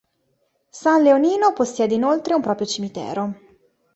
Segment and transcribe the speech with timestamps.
[0.71, 3.35] San Leonino possiede inoltre un proprio cimitero.